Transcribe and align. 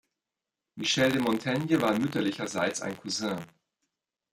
Michel 0.77 1.11
de 1.11 1.19
Montaigne 1.21 1.79
war 1.79 1.99
mütterlicherseits 1.99 2.81
ein 2.81 2.97
Cousin. 2.97 3.37